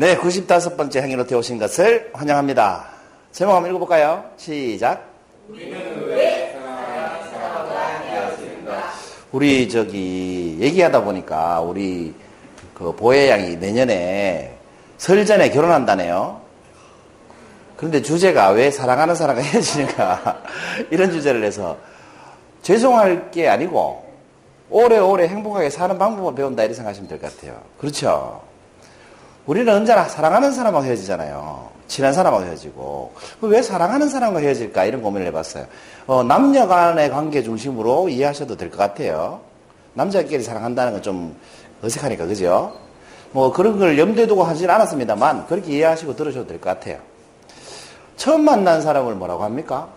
네, 0.00 0.16
95번째 0.16 1.00
행위로 1.02 1.26
되오신 1.26 1.58
것을 1.58 2.10
환영합니다. 2.12 2.84
제목 3.32 3.54
한번 3.54 3.70
읽어볼까요? 3.72 4.24
시작. 4.36 5.04
우리 9.32 9.68
저기 9.68 10.56
얘기하다 10.60 11.02
보니까 11.02 11.60
우리 11.62 12.14
그 12.74 12.94
보혜 12.94 13.28
양이 13.28 13.56
내년에 13.56 14.56
설 14.98 15.26
전에 15.26 15.50
결혼한다네요. 15.50 16.42
그런데 17.76 18.00
주제가 18.00 18.50
왜 18.50 18.70
사랑하는 18.70 19.16
사람과 19.16 19.42
헤어지는가 19.42 20.42
이런 20.90 21.10
주제를 21.10 21.42
해서 21.42 21.76
죄송할 22.62 23.32
게 23.32 23.48
아니고 23.48 24.06
오래오래 24.70 25.26
행복하게 25.26 25.70
사는 25.70 25.98
방법을 25.98 26.36
배운다 26.36 26.62
이렇게 26.62 26.74
생각하시면 26.74 27.08
될 27.08 27.18
것 27.18 27.34
같아요. 27.34 27.60
그렇죠? 27.78 28.46
우리는 29.48 29.72
언제나 29.72 30.04
사랑하는 30.04 30.52
사람하고 30.52 30.84
헤어지잖아요. 30.84 31.70
친한 31.88 32.12
사람하고 32.12 32.44
헤어지고. 32.44 33.14
왜 33.40 33.62
사랑하는 33.62 34.10
사람과 34.10 34.40
헤어질까? 34.40 34.84
이런 34.84 35.00
고민을 35.00 35.26
해봤어요. 35.28 35.64
어, 36.06 36.22
남녀 36.22 36.66
간의 36.66 37.10
관계 37.10 37.42
중심으로 37.42 38.10
이해하셔도 38.10 38.58
될 38.58 38.70
것 38.70 38.76
같아요. 38.76 39.40
남자끼리 39.94 40.42
사랑한다는 40.42 40.92
건 40.92 41.02
좀 41.02 41.34
어색하니까, 41.82 42.26
그죠? 42.26 42.76
뭐 43.32 43.50
그런 43.50 43.78
걸 43.78 43.98
염두에 43.98 44.26
두고 44.26 44.44
하진 44.44 44.68
않았습니다만, 44.68 45.46
그렇게 45.46 45.72
이해하시고 45.78 46.14
들으셔도 46.14 46.46
될 46.46 46.60
것 46.60 46.68
같아요. 46.68 46.98
처음 48.18 48.44
만난 48.44 48.82
사람을 48.82 49.14
뭐라고 49.14 49.44
합니까? 49.44 49.88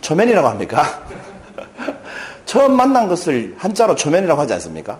초면이라고 0.00 0.48
합니까? 0.48 0.82
처음 2.44 2.76
만난 2.76 3.06
것을 3.06 3.54
한자로 3.56 3.94
초면이라고 3.94 4.40
하지 4.40 4.54
않습니까? 4.54 4.98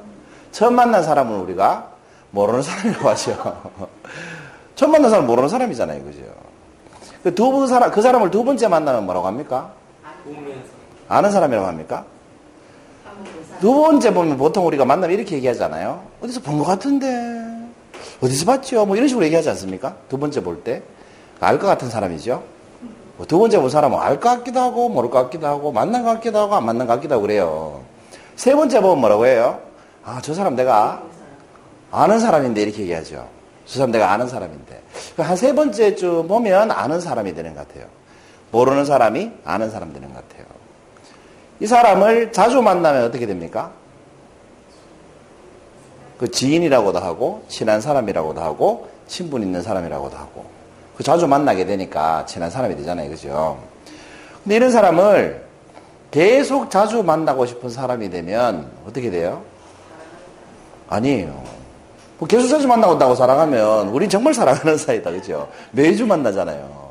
처음 0.53 0.75
만난 0.75 1.03
사람은 1.03 1.41
우리가 1.41 1.89
모르는 2.31 2.63
사람이라고 2.63 3.09
하죠. 3.11 3.63
처음 4.77 4.93
만난 4.93 5.11
사람은 5.11 5.27
모르는 5.27 5.49
사람이잖아요. 5.49 6.03
그죠? 6.05 6.21
그두번 7.23 7.67
사람, 7.69 7.91
그 7.91 8.03
사람을 8.03 8.31
두 8.31 8.45
번째 8.45 8.69
만나면 8.69 9.05
뭐라고 9.05 9.27
합니까? 9.27 9.73
아는 11.09 11.31
사람이라고 11.31 11.67
합니까? 11.67 12.05
두 13.61 13.73
번째 13.75 14.13
보면 14.13 14.37
보통 14.39 14.67
우리가 14.67 14.85
만나면 14.85 15.17
이렇게 15.19 15.37
얘기하잖아요. 15.37 16.03
어디서 16.23 16.41
본 16.41 16.59
것 16.59 16.65
같은데. 16.65 17.07
어디서 18.23 18.47
봤죠? 18.47 18.87
뭐 18.87 18.97
이런 18.97 19.09
식으로 19.09 19.25
얘기하지 19.27 19.49
않습니까? 19.51 19.95
두 20.09 20.19
번째 20.19 20.43
볼 20.43 20.63
때. 20.65 20.83
알 21.41 21.59
것 21.59 21.67
같은 21.67 21.89
사람이죠. 21.91 22.43
뭐두 23.19 23.39
번째 23.39 23.59
본 23.61 23.71
사람은 23.71 23.99
알 23.99 24.19
것 24.21 24.29
같기도 24.31 24.59
하고, 24.61 24.89
모를 24.89 25.11
것 25.11 25.23
같기도 25.25 25.47
하고, 25.47 25.71
만난 25.73 26.03
것 26.03 26.11
같기도 26.15 26.39
하고, 26.39 26.55
안 26.57 26.65
만난 26.65 26.87
것 26.87 26.95
같기도 26.95 27.15
하고 27.15 27.23
그래요. 27.23 27.81
세 28.37 28.55
번째 28.55 28.81
보면 28.81 28.99
뭐라고 28.99 29.27
해요? 29.27 29.61
아, 30.05 30.21
저 30.23 30.35
사람 30.35 30.57
내가 30.57 31.03
아는 31.91 32.19
사람인데 32.19 32.63
이렇게 32.63 32.83
얘기하죠. 32.83 33.29
저 33.67 33.75
사람 33.79 33.91
내가 33.93 34.11
아는 34.13 34.29
사람인데. 34.29 34.83
한 35.19 35.37
세 35.37 35.55
번째쯤 35.55 36.29
보면 36.29 36.71
아는 36.71 37.01
사람이 37.01 37.35
되는 37.35 37.55
것 37.55 37.67
같아요. 37.69 37.87
모르는 38.51 38.85
사람이 38.85 39.33
아는 39.45 39.71
사람 39.71 39.93
되는 39.93 40.13
것 40.13 40.29
같아요. 40.29 40.47
이 41.61 41.67
사람을 41.67 42.33
자주 42.33 42.61
만나면 42.61 43.05
어떻게 43.05 43.27
됩니까? 43.27 43.71
그 46.19 46.31
지인이라고도 46.31 46.99
하고, 46.99 47.45
친한 47.49 47.81
사람이라고도 47.81 48.41
하고, 48.41 48.89
친분 49.07 49.43
있는 49.43 49.63
사람이라고도 49.63 50.17
하고. 50.17 50.45
그 50.97 51.03
자주 51.03 51.27
만나게 51.27 51.65
되니까 51.65 52.27
친한 52.27 52.51
사람이 52.51 52.77
되잖아요. 52.77 53.09
그죠? 53.11 53.59
근데 54.43 54.57
이런 54.57 54.71
사람을 54.71 55.45
계속 56.11 56.71
자주 56.71 57.03
만나고 57.03 57.47
싶은 57.47 57.71
사람이 57.71 58.11
되면 58.11 58.71
어떻게 58.87 59.11
돼요? 59.11 59.43
아니에요. 60.93 61.43
뭐 62.19 62.29
계속 62.29 62.49
자주 62.49 62.69
만나고 62.69 62.99
다고 62.99 63.15
사랑하면 63.15 63.89
우린 63.89 64.09
정말 64.09 64.33
사랑하는 64.35 64.77
사이다. 64.79 65.11
그죠? 65.11 65.49
매주 65.73 66.07
만나잖아요. 66.07 66.83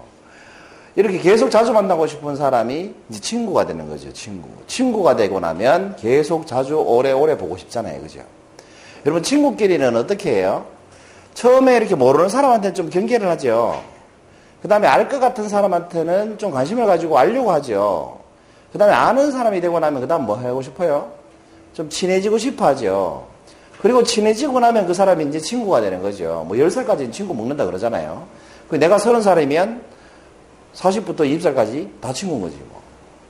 이렇게 0.95 1.19
계속 1.19 1.49
자주 1.49 1.71
만나고 1.71 2.05
싶은 2.05 2.35
사람이 2.35 2.93
이제 3.09 3.19
친구가 3.21 3.65
되는 3.65 3.87
거죠. 3.87 4.11
친구. 4.11 4.49
친구가 4.67 5.15
되고 5.15 5.39
나면 5.39 5.95
계속 5.95 6.45
자주 6.45 6.75
오래오래 6.75 7.37
보고 7.37 7.55
싶잖아요. 7.55 8.01
그죠? 8.01 8.19
여러분, 9.05 9.23
친구끼리는 9.23 9.95
어떻게 9.95 10.35
해요? 10.35 10.65
처음에 11.33 11.77
이렇게 11.77 11.95
모르는 11.95 12.27
사람한테는 12.27 12.75
좀 12.75 12.89
경계를 12.89 13.29
하죠. 13.29 13.81
그 14.61 14.67
다음에 14.67 14.85
알 14.87 15.07
것 15.07 15.19
같은 15.19 15.47
사람한테는 15.47 16.37
좀 16.37 16.51
관심을 16.51 16.85
가지고 16.85 17.17
알려고 17.17 17.51
하죠. 17.53 18.19
그 18.73 18.77
다음에 18.77 18.93
아는 18.93 19.31
사람이 19.31 19.61
되고 19.61 19.79
나면 19.79 20.01
그 20.01 20.07
다음 20.07 20.25
뭐 20.25 20.35
하고 20.35 20.61
싶어요? 20.61 21.11
좀 21.73 21.89
친해지고 21.89 22.37
싶어 22.37 22.67
하죠. 22.67 23.30
그리고 23.81 24.03
친해지고 24.03 24.59
나면 24.59 24.85
그 24.85 24.93
사람이 24.93 25.25
이제 25.25 25.39
친구가 25.39 25.81
되는 25.81 26.01
거죠. 26.01 26.45
뭐 26.47 26.55
10살까지는 26.55 27.11
친구 27.11 27.33
먹는다 27.33 27.65
그러잖아요. 27.65 28.25
그 28.69 28.75
내가 28.75 28.97
30살이면 28.97 29.81
40부터 30.75 31.19
20살까지 31.21 31.89
다 31.99 32.13
친구인 32.13 32.41
거지 32.41 32.57
뭐. 32.69 32.81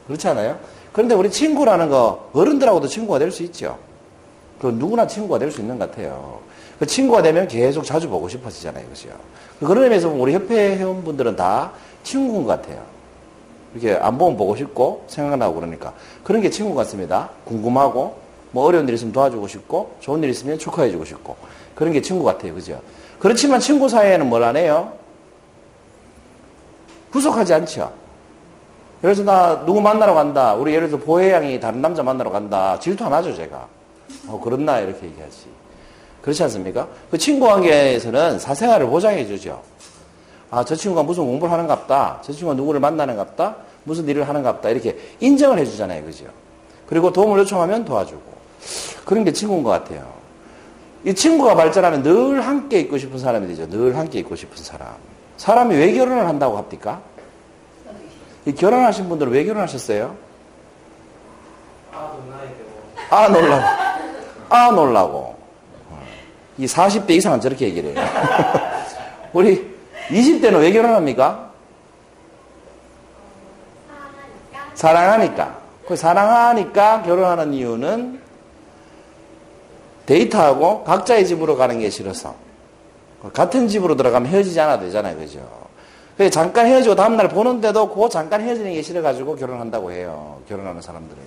그렇지 0.07 0.28
않아요? 0.28 0.59
그런데 0.91 1.16
우리 1.16 1.31
친구라는 1.31 1.90
거 1.90 2.29
어른들하고도 2.34 2.88
친구가 2.88 3.19
될 3.19 3.31
수 3.31 3.44
있죠. 3.44 3.78
그 4.59 4.67
누구나 4.67 5.07
친구가 5.07 5.40
될 5.40 5.51
수 5.51 5.61
있는 5.61 5.79
것 5.79 5.90
같아요. 5.90 6.40
그 6.78 6.85
친구가 6.85 7.22
되면 7.22 7.47
계속 7.47 7.84
자주 7.84 8.09
보고 8.09 8.28
싶어지잖아요. 8.28 8.85
그죠? 8.90 9.09
그런 9.59 9.84
의미에서 9.84 10.09
우리 10.09 10.34
협회 10.34 10.75
회원분들은 10.78 11.35
다 11.35 11.72
친구인 12.03 12.44
것 12.45 12.61
같아요. 12.61 12.84
이렇게 13.73 13.97
안 14.01 14.17
보면 14.17 14.35
보고 14.38 14.56
싶고 14.56 15.06
생각나고 15.07 15.56
그러니까. 15.56 15.94
그런 16.23 16.41
게 16.41 16.50
친구 16.50 16.75
같습니다. 16.75 17.29
궁금하고 17.45 18.17
뭐 18.51 18.66
어려운 18.66 18.88
일 18.88 18.94
있으면 18.95 19.13
도와주고 19.13 19.47
싶고 19.47 19.95
좋은 20.00 20.22
일 20.23 20.29
있으면 20.29 20.57
축하해주고 20.59 21.06
싶고 21.06 21.35
그런 21.75 21.94
게 21.94 22.01
친구 22.01 22.23
같아요. 22.23 22.53
그죠? 22.53 22.81
그렇지만 23.19 23.59
친구 23.59 23.88
사이에는 23.88 24.28
뭘 24.29 24.44
안 24.44 24.57
해요? 24.57 24.94
구속하지 27.11 27.53
않죠. 27.53 27.91
그래서 29.01 29.23
나 29.23 29.66
누구 29.66 29.81
만나러 29.81 30.13
간다. 30.13 30.53
우리 30.53 30.73
예를 30.73 30.90
들어 30.90 31.00
보혜양이 31.00 31.59
다른 31.59 31.81
남자 31.81 32.03
만나러 32.03 32.29
간다. 32.31 32.79
질투 32.79 33.03
안 33.06 33.13
하죠, 33.13 33.35
제가. 33.35 33.67
어, 34.28 34.40
그렇나? 34.44 34.79
이렇게 34.79 35.07
얘기하지. 35.07 35.45
그렇지 36.22 36.44
않습니까? 36.44 36.88
그 37.09 37.17
친구 37.17 37.47
관계에서는 37.47 38.38
사생활을 38.40 38.88
보장해 38.88 39.25
주죠. 39.25 39.61
아, 40.51 40.63
저 40.63 40.75
친구가 40.75 41.03
무슨 41.03 41.25
공부를 41.25 41.51
하는 41.51 41.67
갑다. 41.67 42.19
저 42.23 42.31
친구가 42.31 42.53
누구를 42.56 42.79
만나는 42.79 43.16
갑다. 43.16 43.56
무슨 43.84 44.07
일을 44.07 44.28
하는 44.29 44.44
갑다. 44.44 44.69
이렇게 44.69 44.97
인정을 45.19 45.57
해 45.57 45.66
주잖아요. 45.66 46.03
그죠? 46.06 46.25
그리고 46.88 47.11
도움을 47.11 47.40
요청하면 47.40 47.85
도와주고. 47.85 48.30
그런 49.05 49.23
게 49.23 49.31
친구인 49.31 49.63
것 49.63 49.69
같아요. 49.69 50.22
이 51.03 51.13
친구가 51.13 51.55
발전하면 51.55 52.03
늘 52.03 52.45
함께 52.45 52.79
있고 52.81 52.97
싶은 52.97 53.17
사람이 53.17 53.47
되죠. 53.47 53.67
늘 53.69 53.97
함께 53.97 54.19
있고 54.19 54.35
싶은 54.35 54.63
사람. 54.63 54.89
사람이 55.38 55.75
왜 55.75 55.94
결혼을 55.94 56.27
한다고 56.27 56.57
합니까? 56.57 57.01
이 58.45 58.53
결혼하신 58.53 59.09
분들은 59.09 59.31
왜 59.31 59.44
결혼하셨어요? 59.44 60.16
아, 63.09 63.27
놀라고. 63.27 63.63
아, 64.49 64.72
놀라고. 64.72 65.35
이 66.57 66.66
40대 66.66 67.11
이상은 67.11 67.41
저렇게 67.41 67.66
얘기를 67.66 67.95
해요. 67.95 68.07
우리 69.33 69.75
20대는 70.09 70.59
왜 70.59 70.72
결혼합니까? 70.72 71.51
사랑하니까. 74.75 75.58
그 75.87 75.96
사랑하니까 75.96 77.03
결혼하는 77.03 77.53
이유는 77.53 78.21
데이트하고 80.11 80.84
각자의 80.84 81.25
집으로 81.25 81.55
가는 81.55 81.79
게 81.79 81.90
싫어서. 81.90 82.35
같은 83.34 83.67
집으로 83.67 83.96
들어가면 83.96 84.29
헤어지지 84.29 84.59
않아도 84.59 84.85
되잖아요. 84.85 85.17
그죠? 85.17 85.47
잠깐 86.31 86.67
헤어지고 86.67 86.96
다음날 86.96 87.29
보는데도 87.29 87.90
그 87.90 88.09
잠깐 88.09 88.41
헤어지는 88.41 88.73
게 88.73 88.81
싫어가지고 88.81 89.37
결혼한다고 89.37 89.91
해요. 89.91 90.41
결혼하는 90.49 90.81
사람들은. 90.81 91.22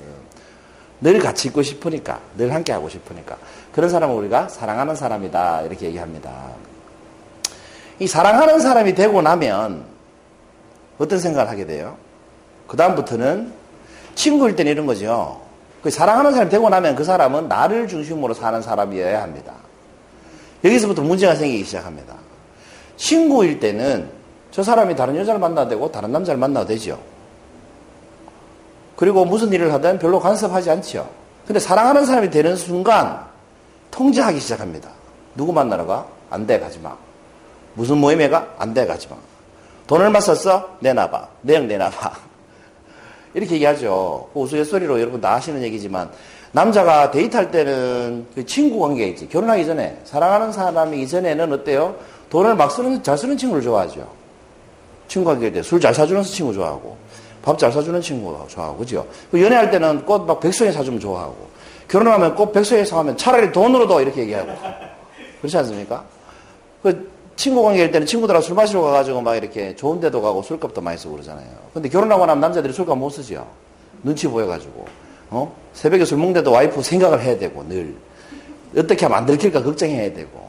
늘 1.01 1.19
같이 1.19 1.49
있고 1.49 1.63
싶으니까. 1.63 2.21
늘 2.37 2.53
함께 2.53 2.73
하고 2.73 2.89
싶으니까. 2.89 3.37
그런 3.73 3.89
사람을 3.89 4.15
우리가 4.17 4.49
사랑하는 4.49 4.95
사람이다. 4.95 5.63
이렇게 5.63 5.87
얘기합니다. 5.87 6.31
이 7.99 8.07
사랑하는 8.07 8.61
사람이 8.61 8.95
되고 8.95 9.23
나면 9.23 9.85
어떤 10.99 11.19
생각을 11.19 11.51
하게 11.51 11.65
돼요? 11.65 11.97
그다음부터는 12.69 13.53
친구일 14.15 14.57
때는 14.57 14.73
이런 14.73 14.87
거죠. 14.87 15.44
그 15.85 15.91
사랑하는 15.91 16.33
사람이 16.33 16.51
되고 16.51 16.67
나면 16.71 16.97
그 16.97 17.05
사람은 17.05 17.47
나를 17.47 17.87
중심으로 17.87 18.33
사는 18.33 18.63
사람이어야 18.63 19.23
합니다. 19.23 19.53
여기서부터 20.65 21.03
문제가 21.03 21.35
생기기 21.35 21.63
시작합니다. 21.65 22.15
친구일 22.97 23.61
때는 23.61 24.09
저 24.51 24.63
사람이 24.63 24.97
다른 24.97 25.15
여자를 25.15 25.39
만나도 25.39 25.69
되고 25.69 25.93
다른 25.93 26.11
남자를 26.11 26.39
만나도 26.39 26.69
되죠. 26.69 26.99
그리고 28.97 29.27
무슨 29.27 29.53
일을 29.53 29.75
하든 29.75 29.99
별로 29.99 30.19
간섭하지 30.21 30.71
않죠. 30.71 31.07
근데 31.47 31.61
사랑하는 31.61 32.07
사람이 32.07 32.31
되는 32.31 32.57
순간 32.57 33.23
통제하기 33.91 34.41
시작합니다. 34.41 34.89
누구 35.35 35.53
만나러 35.53 35.85
가? 35.85 36.07
안 36.31 36.47
돼, 36.47 36.59
가지 36.59 36.79
마. 36.79 36.97
무슨 37.75 37.99
모임에 37.99 38.31
가? 38.31 38.55
안 38.57 38.73
돼, 38.73 38.87
가지 38.87 39.07
마. 39.09 39.17
돈 39.87 40.01
얼마 40.01 40.19
썼어? 40.19 40.77
내놔봐. 40.81 41.29
내용 41.43 41.69
내놔봐. 41.69 42.13
이렇게 43.35 43.55
얘기하죠. 43.57 44.29
그 44.33 44.41
우스갯소리로 44.41 45.01
여러분 45.01 45.21
다 45.21 45.35
아시는 45.35 45.63
얘기지만 45.63 46.11
남자가 46.53 47.11
데이트할 47.11 47.51
때는 47.51 48.27
그 48.35 48.47
친구 48.47 48.79
관계가 48.79 49.09
있지. 49.09 49.29
결혼하기 49.29 49.67
전에, 49.67 49.99
사랑하는 50.05 50.53
사람이기 50.53 51.09
전에는 51.09 51.53
어때요? 51.53 51.97
돈을 52.31 52.55
막 52.55 52.71
쓰는, 52.71 53.03
잘 53.03 53.19
쓰는 53.19 53.37
친구를 53.37 53.63
좋아하죠. 53.63 54.09
친구 55.09 55.31
관계일 55.31 55.53
때술 55.53 55.81
잘 55.81 55.93
사주는 55.93 56.23
친구 56.23 56.53
좋아하고, 56.53 56.97
밥 57.43 57.59
잘 57.59 57.73
사주는 57.73 58.01
친구 58.01 58.47
좋아하고, 58.49 58.79
그죠? 58.79 59.05
그 59.33 59.43
연애할 59.43 59.71
때는 59.71 60.05
꽃 60.07 60.25
막 60.27 60.39
백송이 60.39 60.71
사주면 60.71 61.01
좋아하고, 61.01 61.37
결혼하면 61.89 62.37
꽃 62.37 62.53
백송이 62.53 62.87
사가면 62.87 63.17
차라리 63.17 63.51
돈으로도 63.51 64.01
이렇게 64.01 64.23
얘기하고. 64.23 64.53
그렇지 65.41 65.57
않습니까? 65.59 66.05
그 66.83 67.14
친구 67.37 67.63
관계일 67.63 67.91
때는 67.91 68.07
친구들하고 68.07 68.43
술 68.45 68.55
마시러 68.55 68.83
가가지고 68.83 69.21
막 69.21 69.37
이렇게 69.37 69.75
좋은 69.75 70.01
데도 70.01 70.23
가고 70.23 70.43
술값도 70.43 70.81
많이 70.81 70.97
쓰고 70.99 71.13
그러잖아요. 71.13 71.49
근데 71.73 71.89
결혼하고 71.89 72.27
나면 72.27 72.41
남자들이 72.41 72.73
술값 72.73 72.97
못 72.97 73.11
쓰죠. 73.11 73.47
눈치 74.03 74.29
보여가지고. 74.29 74.87
어? 75.31 75.57
새벽에 75.73 76.05
술 76.05 76.19
먹는데도 76.19 76.53
와이프 76.53 76.83
생각을 76.83 77.21
해야 77.23 77.37
되고, 77.37 77.67
늘. 77.69 77.97
어떻게 78.77 79.05
하면 79.07 79.19
안 79.19 79.27
들킬까 79.27 79.63
걱정해야 79.63 80.13
되고. 80.13 80.45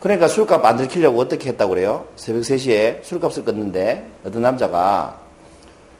그러니까 0.00 0.28
술값 0.28 0.64
안 0.64 0.76
들키려고 0.76 1.20
어떻게 1.20 1.48
했다고 1.48 1.70
그래요? 1.70 2.06
새벽 2.16 2.42
3시에 2.42 3.02
술값을 3.02 3.44
끊는데 3.44 4.06
어떤 4.24 4.42
남자가 4.42 5.18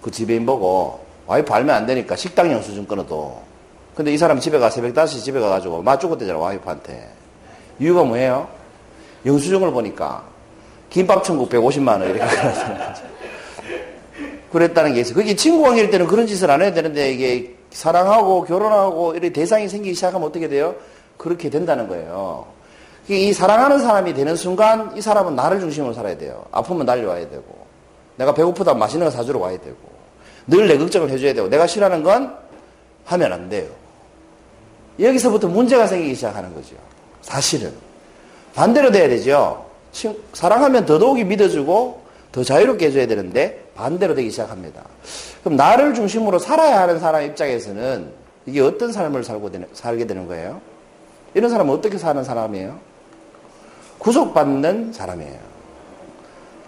그 0.00 0.10
지배인 0.10 0.46
보고 0.46 1.00
와이프 1.26 1.52
알면 1.52 1.74
안 1.74 1.86
되니까 1.86 2.14
식당 2.14 2.52
영수증 2.52 2.86
끊어도. 2.86 3.42
근데 3.96 4.12
이 4.12 4.18
사람 4.18 4.38
집에 4.38 4.58
가, 4.60 4.70
새벽 4.70 4.94
5시 4.94 5.24
집에 5.24 5.40
가가지고 5.40 5.82
맞추고대잖아, 5.82 6.38
와이프한테. 6.38 7.08
이유가 7.80 8.04
뭐예요? 8.04 8.48
영수증을 9.28 9.70
보니까 9.70 10.24
김밥 10.90 11.22
천국 11.22 11.48
150만 11.50 12.00
원 12.00 12.04
이렇게 12.04 12.20
그랬다는 14.50 14.94
게 14.94 15.00
있어요. 15.00 15.14
그게 15.14 15.36
친구 15.36 15.62
관계일 15.62 15.90
때는 15.90 16.06
그런 16.06 16.26
짓을 16.26 16.50
안 16.50 16.62
해야 16.62 16.72
되는데 16.72 17.12
이게 17.12 17.54
사랑하고 17.70 18.44
결혼하고 18.44 19.12
이렇게 19.12 19.32
대상이 19.32 19.68
생기기 19.68 19.94
시작하면 19.94 20.26
어떻게 20.26 20.48
돼요? 20.48 20.74
그렇게 21.18 21.50
된다는 21.50 21.86
거예요. 21.86 22.46
이 23.08 23.32
사랑하는 23.32 23.78
사람이 23.80 24.14
되는 24.14 24.36
순간 24.36 24.96
이 24.96 25.00
사람은 25.00 25.36
나를 25.36 25.60
중심으로 25.60 25.92
살아야 25.92 26.16
돼요. 26.16 26.44
아프면 26.50 26.86
달려와야 26.86 27.28
되고 27.28 27.66
내가 28.16 28.32
배고프다 28.34 28.74
맛있는 28.74 29.06
거 29.06 29.10
사주러 29.10 29.38
와야 29.38 29.58
되고 29.58 29.76
늘 30.46 30.66
내 30.66 30.78
걱정을 30.78 31.10
해줘야 31.10 31.34
되고 31.34 31.48
내가 31.48 31.66
싫어하는 31.66 32.02
건 32.02 32.34
하면 33.04 33.32
안 33.32 33.48
돼요. 33.50 33.68
여기서부터 34.98 35.48
문제가 35.48 35.86
생기기 35.86 36.14
시작하는 36.14 36.52
거죠. 36.54 36.74
사실은. 37.20 37.72
반대로 38.58 38.90
돼야 38.90 39.08
되죠. 39.08 39.66
사랑하면 40.32 40.84
더더욱이 40.84 41.22
믿어주고 41.22 42.02
더 42.32 42.42
자유롭게 42.42 42.86
해줘야 42.86 43.06
되는데 43.06 43.70
반대로 43.76 44.16
되기 44.16 44.32
시작합니다. 44.32 44.82
그럼 45.44 45.56
나를 45.56 45.94
중심으로 45.94 46.40
살아야 46.40 46.80
하는 46.80 46.98
사람 46.98 47.22
입장에서는 47.22 48.10
이게 48.46 48.60
어떤 48.60 48.90
삶을 48.90 49.22
살고 49.22 49.52
되는, 49.52 49.68
살게 49.72 50.08
되는 50.08 50.26
거예요? 50.26 50.60
이런 51.34 51.50
사람은 51.50 51.72
어떻게 51.72 51.98
사는 51.98 52.24
사람이에요? 52.24 52.80
구속받는 53.98 54.92
사람이에요. 54.92 55.38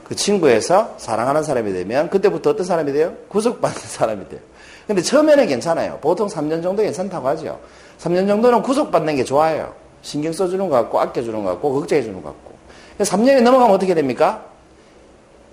그 0.05 0.15
친구에서 0.15 0.95
사랑하는 0.97 1.43
사람이 1.43 1.73
되면 1.73 2.09
그때부터 2.09 2.51
어떤 2.51 2.65
사람이 2.65 2.93
돼요? 2.93 3.15
구속받는 3.27 3.81
사람이 3.83 4.29
돼요. 4.29 4.41
근데 4.87 5.03
처음에는 5.03 5.49
괜찮아요. 5.49 5.99
보통 6.01 6.29
3년 6.29 6.63
정도 6.63 6.85
괜찮다고 6.85 7.27
하죠. 7.29 7.59
3년 7.99 8.29
정도는 8.29 8.63
구속받는 8.63 9.17
게 9.17 9.25
좋아요. 9.25 9.75
신경 10.03 10.33
써주는 10.33 10.69
것 10.69 10.77
같고, 10.77 11.01
아껴주는 11.01 11.45
것 11.45 11.51
같고, 11.51 11.75
걱정해주는 11.75 12.23
것 12.23 12.29
같고. 12.29 12.55
3년이 12.99 13.43
넘어가면 13.43 13.75
어떻게 13.75 13.95
됩니까? 13.95 14.45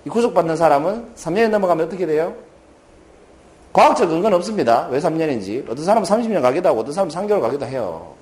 이 0.04 0.08
구속받는 0.08 0.56
사람은 0.56 1.14
3년이 1.16 1.48
넘어가면 1.48 1.86
어떻게 1.86 2.06
돼요? 2.06 2.34
과학적 3.72 4.08
근거는 4.08 4.36
없습니다. 4.38 4.88
왜 4.90 4.98
3년인지. 4.98 5.64
어떤 5.70 5.84
사람은 5.84 6.08
30년 6.08 6.42
가기도 6.42 6.68
하고, 6.68 6.80
어떤 6.80 6.92
사람은 6.92 7.14
3개월 7.14 7.40
가기도 7.40 7.66
해요. 7.66 8.14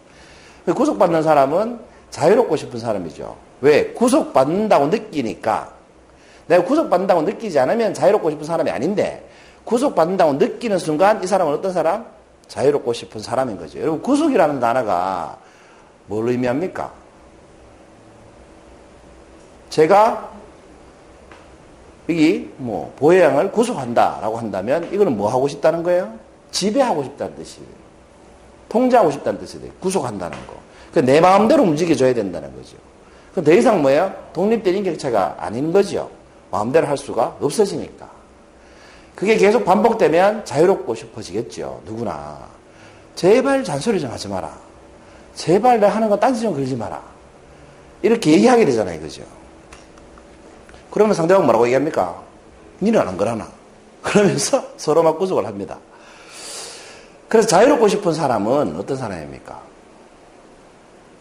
구속받는 0.67 1.23
사람은 1.23 1.78
자유롭고 2.11 2.56
싶은 2.56 2.79
사람이죠. 2.81 3.37
왜? 3.61 3.93
구속받는다고 3.93 4.88
느끼니까. 4.88 5.72
내가 6.46 6.64
구속받는다고 6.64 7.22
느끼지 7.22 7.58
않으면 7.58 7.94
자유롭고 7.94 8.31
싶은 8.31 8.44
사람이 8.44 8.70
아닌데, 8.70 9.29
구속받는다고 9.64 10.34
느끼는 10.34 10.79
순간 10.79 11.22
이 11.22 11.26
사람은 11.26 11.52
어떤 11.52 11.72
사람? 11.72 12.06
자유롭고 12.49 12.93
싶은 12.93 13.20
사람인 13.20 13.58
거죠. 13.58 13.81
여러분, 13.81 14.02
구속이라는 14.02 14.61
단어가 14.61 15.38
뭘 16.06 16.29
의미합니까? 16.29 16.93
제가 19.70 20.31
여기 22.08 22.53
뭐 22.56 22.94
보혜양을 22.97 23.50
구속한다라고 23.50 24.38
한다면 24.38 24.88
이거는 24.93 25.17
뭐 25.17 25.29
하고 25.29 25.49
싶다는 25.49 25.82
거예요? 25.82 26.12
지배하고 26.50 27.03
싶다는 27.05 27.35
뜻이에요. 27.37 27.69
통제하고 28.69 29.11
싶다는 29.11 29.41
뜻이 29.41 29.61
돼요. 29.61 29.73
구속한다는 29.81 30.38
거. 30.47 31.03
내 31.03 31.20
마음대로 31.20 31.62
움직여줘야 31.62 32.14
된다는 32.14 32.55
거죠. 32.55 32.76
그더 33.35 33.53
이상 33.53 33.82
뭐예요? 33.82 34.14
독립된 34.32 34.76
인격체가 34.76 35.37
아닌 35.38 35.73
거죠. 35.73 36.11
마음대로 36.50 36.87
할 36.87 36.97
수가 36.97 37.37
없어지니까. 37.41 38.08
그게 39.14 39.37
계속 39.37 39.64
반복되면 39.64 40.44
자유롭고 40.44 40.94
싶어지겠죠. 40.94 41.82
누구나. 41.85 42.49
제발 43.14 43.64
잔소리 43.64 44.00
좀 44.00 44.11
하지 44.11 44.29
마라. 44.29 44.65
제발 45.36 45.78
내 45.78 45.86
하는 45.86 46.08
거 46.08 46.18
딴지 46.18 46.40
좀 46.40 46.54
걸지 46.54 46.74
마라. 46.74 47.00
이렇게 48.02 48.32
얘기하게 48.32 48.64
되잖아요. 48.64 49.00
그죠? 49.00 49.22
그러면 50.90 51.14
상대방 51.14 51.44
뭐라고 51.44 51.66
얘기합니까? 51.66 52.20
니는 52.80 53.00
안 53.00 53.16
그러나? 53.16 53.48
그러면서 54.02 54.64
서로 54.76 55.02
막 55.02 55.18
구속을 55.18 55.46
합니다. 55.46 55.78
그래서 57.28 57.48
자유롭고 57.48 57.88
싶은 57.88 58.14
사람은 58.14 58.76
어떤 58.76 58.96
사람입니까? 58.96 59.60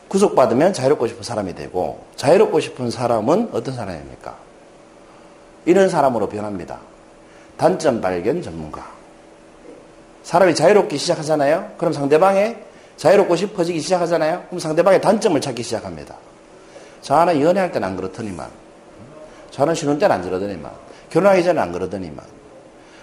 구속받으면 0.07 0.71
자유롭고 0.71 1.07
싶은 1.07 1.23
사람이 1.23 1.55
되고, 1.55 2.05
자유롭고 2.15 2.59
싶은 2.59 2.91
사람은 2.91 3.49
어떤 3.51 3.75
사람입니까? 3.75 4.35
이런 5.65 5.89
사람으로 5.89 6.29
변합니다. 6.29 6.79
단점 7.57 8.01
발견 8.01 8.41
전문가. 8.41 8.85
사람이 10.23 10.55
자유롭기 10.55 10.97
시작하잖아요? 10.97 11.73
그럼 11.77 11.91
상대방의 11.91 12.63
자유롭고 12.97 13.35
싶어지기 13.35 13.79
시작하잖아요? 13.79 14.43
그럼 14.47 14.59
상대방의 14.59 15.01
단점을 15.01 15.39
찾기 15.39 15.63
시작합니다. 15.63 16.15
저는 17.01 17.41
연애할 17.41 17.71
때는 17.71 17.87
안 17.87 17.95
그렇더니만. 17.95 18.47
저는 19.51 19.75
신혼 19.75 19.99
때는 19.99 20.15
안 20.15 20.21
그러더니만. 20.21 20.71
결혼하기 21.09 21.43
전에 21.43 21.61
안 21.61 21.71
그러더니만. 21.71 22.25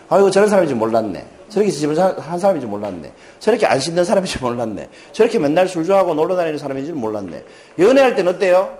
아이고, 0.09 0.31
저런 0.31 0.49
사람인지 0.49 0.75
몰랐네. 0.75 1.27
저렇게 1.49 1.71
집을 1.71 1.99
한 1.99 2.39
사람인지 2.39 2.67
몰랐네. 2.67 3.13
저렇게 3.39 3.67
안 3.67 3.79
씻는 3.79 4.05
사람인지 4.05 4.39
몰랐네. 4.41 4.89
저렇게 5.13 5.39
맨날 5.39 5.69
술 5.69 5.85
좋아하고 5.85 6.15
놀러 6.15 6.35
다니는 6.37 6.59
사람인지 6.59 6.93
몰랐네. 6.93 7.45
연애할 7.79 8.15
때는 8.17 8.35
어때요? 8.35 8.77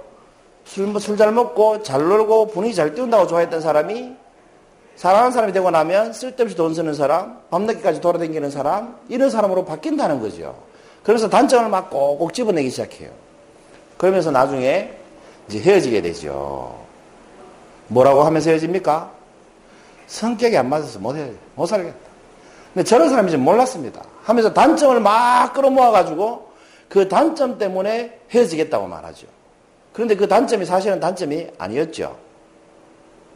술, 0.65 0.99
술 1.01 1.17
잘 1.17 1.33
먹고 1.33 1.83
잘 1.83 2.01
놀고 2.01 2.49
분위기 2.49 2.75
잘 2.75 2.95
띄운다고 2.95 3.27
좋아했던 3.27 3.61
사람이 3.61 4.13
사랑하는 4.97 5.33
사람이 5.33 5.53
되고 5.53 5.71
나면 5.71 6.13
쓸데없이 6.13 6.55
돈 6.55 6.75
쓰는 6.75 6.95
사람, 6.95 7.39
밤늦게까지 7.51 8.01
돌아다니는 8.01 8.51
사람, 8.51 8.97
이런 9.09 9.31
사람으로 9.31 9.65
바뀐다는 9.65 10.21
거죠. 10.21 10.55
그래서 11.03 11.29
단점을 11.29 11.69
막 11.71 11.91
꼭꼭 11.91 12.33
집어내기 12.33 12.71
시작해요. 12.71 13.11
그러면서 13.97 14.31
나중에 14.31 14.91
이제 15.49 15.61
헤어지게 15.61 16.03
되죠. 16.03 16.79
뭐라고 17.89 18.23
하면서 18.23 18.51
헤어집니까? 18.51 19.11
성격이 20.07 20.57
안 20.57 20.69
맞아서 20.69 20.99
못, 20.99 21.17
해, 21.17 21.31
못 21.55 21.67
살겠다. 21.67 21.97
근데 22.75 22.85
저런 22.85 23.09
사람인지 23.09 23.37
몰랐습니다. 23.37 24.03
하면서 24.23 24.53
단점을 24.53 24.99
막 25.01 25.53
끌어모아가지고 25.53 26.53
그 26.89 27.09
단점 27.09 27.59
때문에 27.59 28.21
헤어지겠다고 28.31 28.87
말하죠. 28.87 29.27
그런데 29.93 30.15
그 30.15 30.27
단점이 30.29 30.65
사실은 30.65 31.01
단점이 31.01 31.49
아니었죠. 31.59 32.17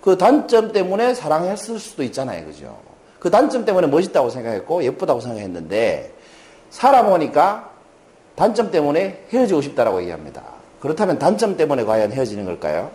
그 0.00 0.16
단점 0.16 0.72
때문에 0.72 1.14
사랑했을 1.14 1.78
수도 1.78 2.02
있잖아요. 2.04 2.46
그죠? 2.46 2.78
그 3.18 3.30
단점 3.30 3.64
때문에 3.64 3.88
멋있다고 3.88 4.30
생각했고 4.30 4.84
예쁘다고 4.84 5.20
생각했는데 5.20 6.12
살아보니까 6.70 7.70
단점 8.34 8.70
때문에 8.70 9.26
헤어지고 9.32 9.62
싶다라고 9.62 10.00
얘기합니다. 10.02 10.42
그렇다면 10.80 11.18
단점 11.18 11.56
때문에 11.56 11.84
과연 11.84 12.12
헤어지는 12.12 12.44
걸까요? 12.44 12.90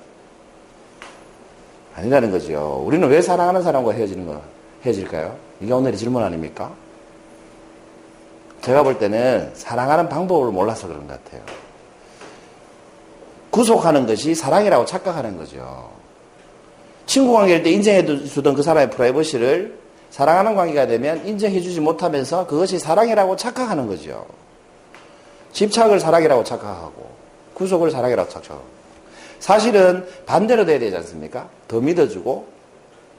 아니라는 1.96 2.32
거죠. 2.32 2.84
우리는 2.86 3.08
왜 3.10 3.22
사랑하는 3.22 3.64
사람과 3.64 3.92
헤어지는 3.92 4.26
거, 4.26 4.42
헤어질까요? 4.86 5.36
이게 5.60 5.74
오늘의 5.74 5.98
질문 5.98 6.24
아닙니까? 6.24 6.72
제가 8.62 8.84
볼 8.84 9.00
때는 9.00 9.52
사랑하는 9.56 10.08
방법을 10.08 10.52
몰라서 10.52 10.88
그런 10.88 11.08
것 11.08 11.24
같아요. 11.24 11.42
구속하는 13.50 14.06
것이 14.06 14.34
사랑이라고 14.34 14.86
착각하는 14.86 15.38
거죠. 15.38 15.90
친구 17.06 17.34
관계일 17.34 17.64
때 17.64 17.72
인정해 17.72 18.06
주던 18.06 18.54
그 18.54 18.64
사람의 18.64 18.92
프라이버시를 18.92 19.78
사랑하는 20.12 20.56
관계가 20.56 20.88
되면 20.88 21.26
인정해주지 21.26 21.80
못하면서 21.80 22.46
그것이 22.46 22.78
사랑이라고 22.78 23.36
착각하는 23.38 23.88
거죠. 23.88 24.26
집착을 25.54 26.00
사랑이라고 26.00 26.44
착각하고 26.44 27.10
구속을 27.54 27.92
사랑이라고 27.92 28.30
착각하고 28.30 28.64
사실은 29.40 30.06
반대로 30.26 30.66
돼야 30.66 30.78
되지 30.80 30.96
않습니까? 30.98 31.50
더 31.68 31.80
믿어주고 31.80 32.48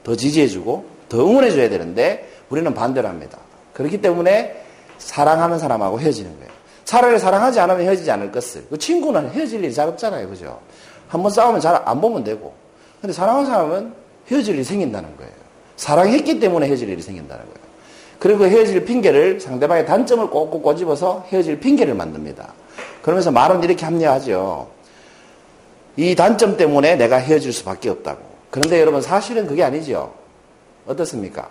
더 0.03 0.15
지지해주고 0.15 0.85
더 1.09 1.19
응원해줘야 1.19 1.69
되는데 1.69 2.29
우리는 2.49 2.73
반대로 2.73 3.07
합니다. 3.07 3.39
그렇기 3.73 4.01
때문에 4.01 4.63
사랑하는 4.99 5.59
사람하고 5.59 5.99
헤어지는 5.99 6.31
거예요. 6.37 6.51
차라리 6.85 7.17
사랑하지 7.17 7.59
않으면 7.59 7.81
헤어지지 7.81 8.11
않을 8.11 8.31
것을. 8.31 8.65
그 8.69 8.77
친구는 8.77 9.31
헤어질 9.31 9.63
일이 9.63 9.73
잘 9.73 9.87
없잖아요. 9.87 10.29
그죠? 10.29 10.59
한번 11.07 11.31
싸우면 11.31 11.59
잘 11.59 11.81
안 11.85 12.01
보면 12.01 12.23
되고. 12.23 12.53
근데 13.01 13.13
사랑하는 13.13 13.49
사람은 13.49 13.93
헤어질 14.29 14.55
일이 14.55 14.63
생긴다는 14.63 15.17
거예요. 15.17 15.42
사랑했기 15.75 16.39
때문에 16.39 16.67
헤어질 16.67 16.89
일이 16.89 17.01
생긴다는 17.01 17.43
거예요. 17.43 17.63
그리고 18.19 18.45
헤어질 18.45 18.85
핑계를 18.85 19.41
상대방의 19.41 19.85
단점을 19.85 20.29
꼭꼭 20.29 20.63
꼬집어서 20.63 21.25
헤어질 21.29 21.59
핑계를 21.59 21.93
만듭니다. 21.93 22.53
그러면서 23.01 23.31
말은 23.31 23.63
이렇게 23.63 23.83
합리화하죠. 23.85 24.69
이 25.97 26.15
단점 26.15 26.57
때문에 26.57 26.95
내가 26.95 27.17
헤어질 27.17 27.51
수밖에 27.51 27.89
없다고. 27.89 28.21
그런데 28.49 28.79
여러분 28.79 29.01
사실은 29.01 29.45
그게 29.45 29.63
아니죠. 29.63 30.13
어떻습니까? 30.87 31.49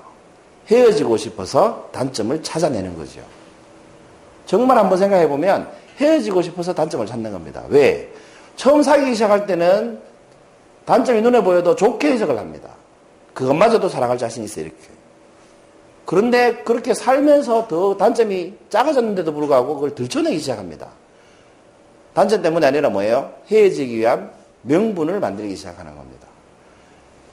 헤어지고 0.68 1.16
싶어서 1.16 1.88
단점을 1.92 2.42
찾아내는 2.42 2.96
거죠. 2.96 3.20
정말 4.46 4.78
한번 4.78 4.98
생각해 4.98 5.28
보면 5.28 5.68
헤어지고 5.98 6.42
싶어서 6.42 6.72
단점을 6.74 7.04
찾는 7.06 7.32
겁니다. 7.32 7.64
왜? 7.68 8.10
처음 8.56 8.82
사귀기 8.82 9.14
시작할 9.14 9.46
때는 9.46 10.00
단점이 10.84 11.22
눈에 11.22 11.42
보여도 11.42 11.76
좋게 11.76 12.12
해석을 12.12 12.38
합니다. 12.38 12.70
그것마저도 13.34 13.88
사랑할 13.88 14.18
자신이 14.18 14.44
있어요, 14.46 14.66
이렇게. 14.66 14.78
그런데 16.04 16.56
그렇게 16.64 16.94
살면서 16.94 17.68
더 17.68 17.96
단점이 17.96 18.54
작아졌는데도 18.68 19.32
불구하고 19.32 19.74
그걸 19.74 19.94
들춰내기 19.94 20.38
시작합니다. 20.40 20.88
단점 22.12 22.42
때문에 22.42 22.66
아니라 22.66 22.90
뭐예요? 22.90 23.32
헤어지기 23.50 23.96
위한 23.96 24.30
명분을 24.62 25.20
만들기 25.20 25.56
시작하는 25.56 25.94
겁니다. 25.96 26.26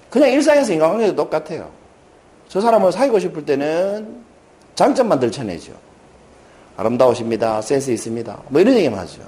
그냥 0.09 0.29
일상에서 0.29 0.73
인간관계도 0.73 1.15
똑같아요. 1.15 1.69
저 2.47 2.61
사람을 2.61 2.91
사귀고 2.91 3.19
싶을 3.19 3.45
때는 3.45 4.23
장점만 4.75 5.19
들춰내죠. 5.19 5.73
아름다우십니다. 6.77 7.61
센스 7.61 7.91
있습니다. 7.91 8.43
뭐 8.47 8.61
이런 8.61 8.75
얘기만 8.75 8.99
하죠. 8.99 9.21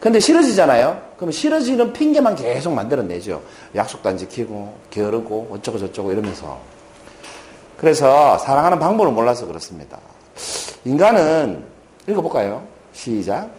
근데 0.00 0.18
싫어지잖아요? 0.18 1.10
그럼 1.18 1.30
싫어지는 1.30 1.92
핑계만 1.92 2.34
계속 2.34 2.72
만들어내죠. 2.72 3.42
약속도 3.74 4.08
안 4.08 4.16
지키고, 4.16 4.74
게으르고, 4.88 5.48
어쩌고 5.52 5.78
저쩌고 5.78 6.10
이러면서. 6.12 6.58
그래서 7.76 8.38
사랑하는 8.38 8.78
방법을 8.78 9.12
몰라서 9.12 9.46
그렇습니다. 9.46 9.98
인간은, 10.86 11.62
읽어볼까요? 12.08 12.66
시작. 12.94 13.50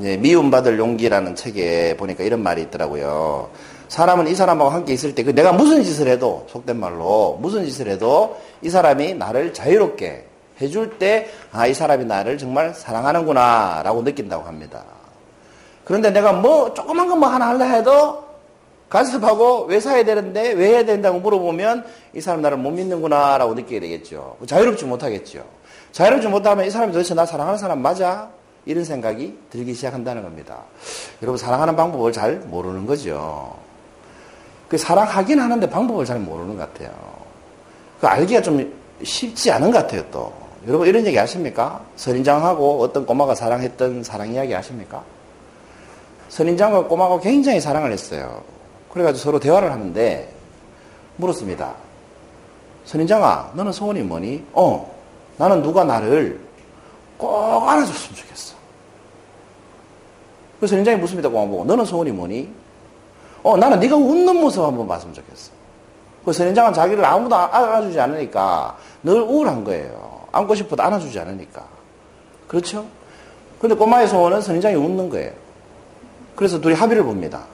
예, 0.00 0.16
미움받을 0.16 0.78
용기라는 0.78 1.34
책에 1.34 1.96
보니까 1.96 2.24
이런 2.24 2.42
말이 2.42 2.62
있더라고요. 2.62 3.50
사람은 3.88 4.28
이 4.28 4.34
사람하고 4.34 4.70
함께 4.70 4.92
있을 4.92 5.14
때, 5.14 5.22
그 5.22 5.34
내가 5.34 5.52
무슨 5.52 5.82
짓을 5.82 6.08
해도, 6.08 6.46
속된 6.50 6.78
말로, 6.78 7.38
무슨 7.40 7.64
짓을 7.64 7.88
해도 7.88 8.36
이 8.62 8.70
사람이 8.70 9.14
나를 9.14 9.52
자유롭게 9.52 10.26
해줄 10.60 10.98
때, 10.98 11.30
아, 11.52 11.66
이 11.66 11.74
사람이 11.74 12.04
나를 12.04 12.38
정말 12.38 12.74
사랑하는구나, 12.74 13.82
라고 13.84 14.02
느낀다고 14.02 14.44
합니다. 14.44 14.84
그런데 15.84 16.10
내가 16.10 16.32
뭐, 16.32 16.72
조그만 16.74 17.08
거 17.08 17.16
뭐 17.16 17.28
하나 17.28 17.48
할래 17.48 17.64
해도, 17.78 18.24
간섭하고 18.88 19.64
왜 19.64 19.80
사야 19.80 20.04
되는데, 20.04 20.52
왜 20.52 20.68
해야 20.68 20.84
된다고 20.84 21.18
물어보면, 21.20 21.84
이 22.14 22.20
사람 22.20 22.42
나를 22.42 22.56
못 22.56 22.70
믿는구나, 22.70 23.38
라고 23.38 23.54
느끼게 23.54 23.80
되겠죠. 23.80 24.36
자유롭지 24.46 24.84
못하겠죠. 24.84 25.44
자유롭지 25.92 26.28
못하면 26.28 26.66
이 26.66 26.70
사람이 26.70 26.92
도대체 26.92 27.14
나 27.14 27.26
사랑하는 27.26 27.58
사람 27.58 27.80
맞아? 27.80 28.30
이런 28.66 28.84
생각이 28.84 29.38
들기 29.50 29.74
시작한다는 29.74 30.22
겁니다. 30.22 30.58
여러분, 31.22 31.36
사랑하는 31.36 31.76
방법을 31.76 32.12
잘 32.12 32.36
모르는 32.36 32.86
거죠. 32.86 33.63
그 34.68 34.78
사랑하긴 34.78 35.38
하는데 35.38 35.68
방법을 35.68 36.04
잘 36.04 36.18
모르는 36.18 36.56
것 36.56 36.72
같아요. 36.72 36.90
그 38.00 38.06
알기가 38.06 38.42
좀 38.42 38.72
쉽지 39.02 39.50
않은 39.52 39.70
것 39.70 39.78
같아요, 39.78 40.04
또. 40.10 40.32
여러분, 40.66 40.88
이런 40.88 41.06
얘기 41.06 41.18
아십니까? 41.18 41.80
선인장하고 41.96 42.80
어떤 42.80 43.04
꼬마가 43.04 43.34
사랑했던 43.34 44.02
사랑 44.02 44.32
이야기 44.32 44.54
아십니까? 44.54 45.02
선인장과 46.28 46.88
꼬마가 46.88 47.20
굉장히 47.20 47.60
사랑을 47.60 47.92
했어요. 47.92 48.42
그래가지고 48.92 49.22
서로 49.22 49.40
대화를 49.40 49.70
하는데 49.70 50.32
물었습니다. 51.16 51.74
선인장아, 52.86 53.52
너는 53.54 53.72
소원이 53.72 54.00
뭐니? 54.02 54.44
어, 54.52 54.92
나는 55.36 55.62
누가 55.62 55.84
나를 55.84 56.40
꼭 57.18 57.68
안아줬으면 57.68 58.16
좋겠어. 58.16 58.54
그래서 60.58 60.72
선인장이 60.72 60.98
묻습니다, 60.98 61.28
꼬마 61.28 61.46
보고. 61.46 61.64
너는 61.64 61.84
소원이 61.84 62.10
뭐니? 62.10 62.63
어, 63.44 63.56
나는 63.58 63.78
네가 63.78 63.94
웃는 63.94 64.36
모습 64.40 64.64
한번 64.64 64.88
봤으면 64.88 65.14
좋겠어. 65.14 65.52
그 66.24 66.32
선인장은 66.32 66.72
자기를 66.72 67.04
아무도 67.04 67.36
안아주지 67.36 68.00
않으니까 68.00 68.76
늘 69.02 69.20
우울한 69.20 69.62
거예요. 69.62 70.24
안고 70.32 70.54
싶어도 70.54 70.82
안아주지 70.82 71.20
않으니까. 71.20 71.62
그렇죠? 72.48 72.86
근데 73.60 73.74
꼬마의 73.74 74.08
소원은 74.08 74.40
선인장이 74.40 74.74
웃는 74.74 75.10
거예요. 75.10 75.32
그래서 76.34 76.58
둘이 76.58 76.74
합의를 76.74 77.04
봅니다. 77.04 77.44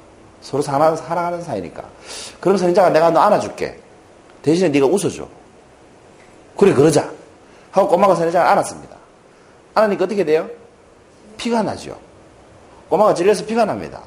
서로 0.40 0.62
사랑, 0.62 0.94
사랑하는 0.94 1.42
사이니까. 1.42 1.82
그럼 2.40 2.56
선인장아 2.56 2.90
내가 2.90 3.10
너 3.10 3.20
안아줄게. 3.20 3.80
대신에 4.42 4.68
네가 4.68 4.86
웃어줘. 4.86 5.26
그래 6.56 6.72
그러자. 6.72 7.10
하고 7.72 7.88
꼬마가 7.88 8.14
선인장을 8.14 8.46
안았습니다. 8.46 8.96
안으니까 9.74 10.04
어떻게 10.04 10.24
돼요? 10.24 10.48
피가 11.36 11.64
나죠. 11.64 11.98
꼬마가 12.88 13.12
찔려서 13.12 13.44
피가 13.44 13.64
납니다. 13.64 14.00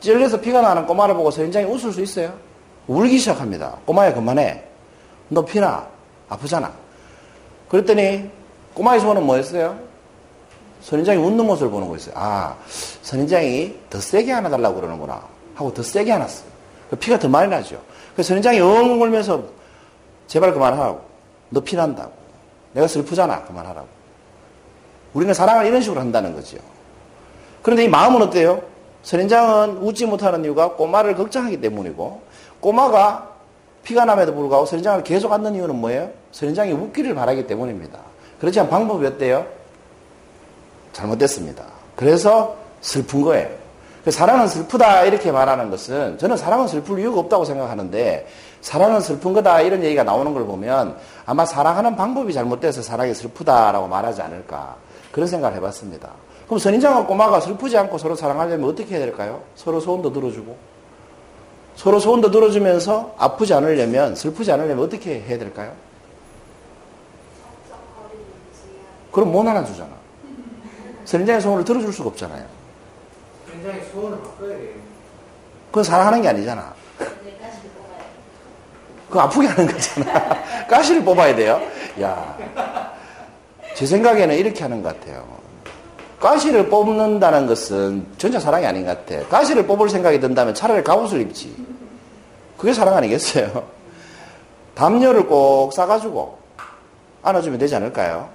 찔려서 0.00 0.40
피가 0.40 0.60
나는 0.62 0.86
꼬마를 0.86 1.14
보고 1.14 1.30
선인장이 1.30 1.66
웃을 1.66 1.92
수 1.92 2.00
있어요? 2.00 2.34
울기 2.86 3.18
시작합니다. 3.18 3.76
꼬마야 3.84 4.14
그만해. 4.14 4.64
너 5.28 5.44
피나. 5.44 5.86
아프잖아. 6.28 6.72
그랬더니 7.68 8.30
꼬마의 8.74 9.00
소원은 9.00 9.24
뭐였어요? 9.24 9.78
선인장이 10.82 11.18
웃는 11.22 11.44
모습을 11.46 11.70
보는 11.70 11.88
거였어요. 11.88 12.14
아, 12.16 12.56
선인장이 13.02 13.76
더 13.90 14.00
세게 14.00 14.32
안아 14.32 14.48
달라고 14.48 14.76
그러는구나. 14.76 15.22
하고 15.54 15.72
더 15.74 15.82
세게 15.82 16.10
안았어요. 16.12 16.48
그 16.88 16.96
피가 16.96 17.18
더 17.18 17.28
많이 17.28 17.50
나죠. 17.50 17.80
그래서 18.14 18.28
선인장이 18.28 18.60
엉 18.60 19.00
울면서 19.00 19.44
제발 20.26 20.52
그만하라고. 20.52 21.00
너 21.50 21.60
피난다고. 21.60 22.12
내가 22.72 22.86
슬프잖아. 22.86 23.44
그만하라고. 23.44 23.88
우리는 25.12 25.34
사랑을 25.34 25.66
이런 25.66 25.82
식으로 25.82 26.00
한다는 26.00 26.34
거죠. 26.34 26.56
그런데 27.62 27.84
이 27.84 27.88
마음은 27.88 28.22
어때요? 28.22 28.62
선인장은 29.02 29.78
웃지 29.78 30.06
못하는 30.06 30.44
이유가 30.44 30.72
꼬마를 30.72 31.14
걱정하기 31.14 31.60
때문이고 31.60 32.20
꼬마가 32.60 33.28
피가 33.82 34.04
남에도 34.04 34.34
불구하고 34.34 34.66
선인장을 34.66 35.02
계속 35.04 35.32
앉는 35.32 35.54
이유는 35.54 35.74
뭐예요? 35.76 36.10
선인장이 36.32 36.72
웃기를 36.72 37.14
바라기 37.14 37.46
때문입니다. 37.46 37.98
그렇지만 38.38 38.68
방법이 38.68 39.06
어때요? 39.06 39.46
잘못됐습니다. 40.92 41.64
그래서 41.96 42.56
슬픈 42.80 43.22
거예요. 43.22 43.48
사랑은 44.08 44.48
슬프다 44.48 45.04
이렇게 45.04 45.30
말하는 45.30 45.70
것은 45.70 46.16
저는 46.16 46.38
사랑은 46.38 46.66
슬플 46.68 46.98
이유가 46.98 47.20
없다고 47.20 47.44
생각하는데 47.44 48.26
사랑은 48.62 49.00
슬픈 49.00 49.34
거다 49.34 49.60
이런 49.60 49.84
얘기가 49.84 50.04
나오는 50.04 50.32
걸 50.32 50.46
보면 50.46 50.96
아마 51.26 51.44
사랑하는 51.44 51.96
방법이 51.96 52.32
잘못돼서 52.32 52.80
사랑이 52.80 53.14
슬프다라고 53.14 53.88
말하지 53.88 54.22
않을까 54.22 54.76
그런 55.12 55.28
생각을 55.28 55.56
해봤습니다. 55.56 56.10
그럼 56.50 56.58
선인장과 56.58 57.06
꼬마가 57.06 57.38
슬프지 57.38 57.78
않고 57.78 57.96
서로 57.96 58.16
사랑하려면 58.16 58.68
어떻게 58.68 58.96
해야 58.96 58.98
될까요? 58.98 59.40
서로 59.54 59.78
소원도 59.78 60.12
들어주고 60.12 60.56
서로 61.76 62.00
소원도 62.00 62.32
들어주면서 62.32 63.14
아프지 63.18 63.54
않으려면 63.54 64.16
슬프지 64.16 64.50
않으려면 64.50 64.84
어떻게 64.84 65.20
해야 65.20 65.38
될까요? 65.38 65.72
그럼 69.12 69.30
못 69.30 69.46
안아주잖아. 69.46 69.90
선인장의 71.04 71.40
소원을 71.40 71.64
들어줄 71.64 71.92
수가 71.92 72.08
없잖아요. 72.08 72.44
선인장의 73.48 73.84
소원을 73.92 74.18
바꿔야 74.20 74.48
돼요. 74.48 74.74
그건 75.68 75.84
사랑하는 75.84 76.22
게 76.22 76.28
아니잖아. 76.30 76.74
그 79.08 79.20
아프게 79.20 79.46
하는 79.46 79.68
거잖아. 79.68 80.66
가시를 80.66 81.04
뽑아야 81.04 81.36
돼요. 81.36 81.60
야, 82.00 82.36
제 83.74 83.86
생각에는 83.86 84.34
이렇게 84.34 84.62
하는 84.62 84.82
것 84.82 84.98
같아요. 84.98 85.40
가시를 86.20 86.68
뽑는다는 86.68 87.46
것은 87.46 88.06
전혀 88.18 88.38
사랑이 88.38 88.66
아닌 88.66 88.84
것 88.84 89.06
같아. 89.06 89.26
가시를 89.28 89.66
뽑을 89.66 89.88
생각이 89.88 90.20
든다면 90.20 90.54
차라리 90.54 90.84
갑옷을 90.84 91.22
입지. 91.22 91.52
그게 92.58 92.74
사랑 92.74 92.94
아니겠어요? 92.98 93.64
담요를 94.76 95.26
꼭 95.26 95.72
싸가지고 95.72 96.38
안아주면 97.22 97.58
되지 97.58 97.74
않을까요? 97.76 98.28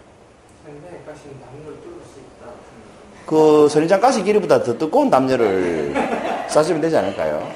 그 3.28 3.68
선인장 3.70 4.02
가시 4.02 4.24
길이보다 4.24 4.64
더 4.64 4.78
두꺼운 4.78 5.10
담요를 5.10 5.94
싸주면 6.50 6.82
되지 6.82 6.98
않을까요? 6.98 7.48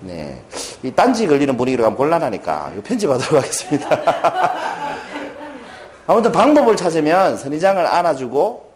네. 0.00 0.40
이 0.82 0.90
단지 0.92 1.26
걸리는 1.26 1.56
분위기로 1.56 1.84
가면 1.84 1.96
곤란하니까 1.96 2.70
이거 2.72 2.82
편집하도록 2.82 3.34
하겠습니다. 3.34 4.00
아무튼 6.06 6.32
방법을 6.32 6.74
찾으면 6.76 7.36
선인장을 7.36 7.86
안아주고 7.86 8.69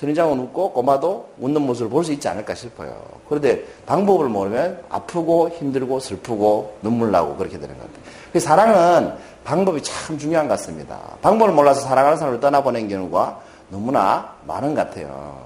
선인장은 0.00 0.40
웃고 0.40 0.72
꼬마도 0.72 1.28
웃는 1.38 1.60
모습을 1.62 1.90
볼 1.90 2.04
수 2.04 2.12
있지 2.12 2.26
않을까 2.26 2.54
싶어요. 2.54 2.96
그런데 3.28 3.62
방법을 3.84 4.28
모르면 4.28 4.82
아프고 4.88 5.50
힘들고 5.50 6.00
슬프고 6.00 6.78
눈물 6.80 7.10
나고 7.10 7.36
그렇게 7.36 7.58
되는 7.58 7.76
것 7.76 7.82
같아요. 7.82 8.02
그 8.32 8.40
사랑은 8.40 9.12
방법이 9.44 9.82
참 9.82 10.16
중요한 10.16 10.48
것 10.48 10.54
같습니다. 10.54 10.98
방법을 11.20 11.52
몰라서 11.52 11.82
사랑하는 11.82 12.16
사람을 12.16 12.40
떠나보낸 12.40 12.88
경우가 12.88 13.40
너무나 13.68 14.34
많은 14.46 14.74
것 14.74 14.88
같아요. 14.88 15.44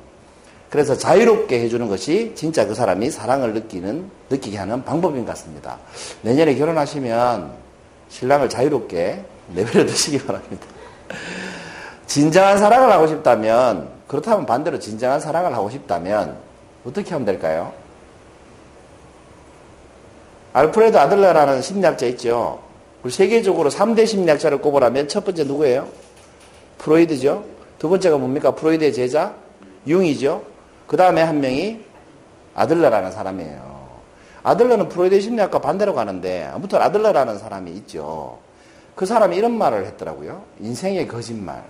그래서 0.70 0.96
자유롭게 0.96 1.60
해주는 1.62 1.88
것이 1.88 2.32
진짜 2.36 2.66
그 2.66 2.74
사람이 2.74 3.10
사랑을 3.10 3.54
느끼는, 3.54 4.08
느끼게 4.30 4.56
하는 4.56 4.84
방법인 4.84 5.24
것 5.24 5.32
같습니다. 5.32 5.78
내년에 6.22 6.54
결혼하시면 6.54 7.50
신랑을 8.08 8.48
자유롭게 8.48 9.24
내버려 9.54 9.84
두시기 9.86 10.24
바랍니다. 10.24 10.66
진정한 12.06 12.58
사랑을 12.58 12.92
하고 12.92 13.06
싶다면, 13.06 13.88
그렇다면 14.14 14.46
반대로 14.46 14.78
진정한 14.78 15.18
사랑을 15.18 15.52
하고 15.54 15.68
싶다면, 15.68 16.36
어떻게 16.86 17.10
하면 17.10 17.26
될까요? 17.26 17.72
알프레드 20.52 20.96
아들러라는 20.96 21.60
심리학자 21.60 22.06
있죠. 22.06 22.60
세계적으로 23.10 23.70
3대 23.70 24.06
심리학자를 24.06 24.58
꼽으라면 24.58 25.08
첫 25.08 25.24
번째 25.24 25.42
누구예요? 25.42 25.88
프로이드죠. 26.78 27.44
두 27.80 27.88
번째가 27.88 28.16
뭡니까? 28.18 28.54
프로이드의 28.54 28.92
제자? 28.92 29.34
융이죠. 29.84 30.44
그 30.86 30.96
다음에 30.96 31.20
한 31.20 31.40
명이 31.40 31.84
아들러라는 32.54 33.10
사람이에요. 33.10 33.88
아들러는 34.44 34.90
프로이드 34.90 35.20
심리학과 35.20 35.58
반대로 35.58 35.92
가는데 35.92 36.44
아무튼 36.44 36.80
아들러라는 36.80 37.38
사람이 37.38 37.72
있죠. 37.72 38.38
그 38.94 39.06
사람이 39.06 39.36
이런 39.36 39.58
말을 39.58 39.84
했더라고요. 39.86 40.44
인생의 40.60 41.08
거짓말. 41.08 41.64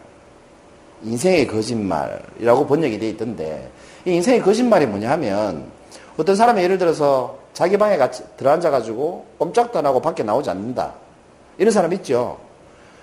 인생의 1.04 1.46
거짓말이라고 1.46 2.66
번역이 2.66 2.98
돼 2.98 3.08
있던데 3.10 3.70
이 4.04 4.12
인생의 4.12 4.40
거짓말이 4.40 4.86
뭐냐 4.86 5.10
하면 5.12 5.66
어떤 6.16 6.36
사람이 6.36 6.62
예를 6.62 6.78
들어서 6.78 7.38
자기 7.52 7.76
방에 7.76 7.96
같이 7.96 8.22
들어앉아가지고 8.36 9.26
꼼짝도 9.38 9.78
안 9.78 9.86
하고 9.86 10.00
밖에 10.00 10.22
나오지 10.22 10.50
않는다. 10.50 10.92
이런 11.58 11.72
사람 11.72 11.92
있죠. 11.94 12.38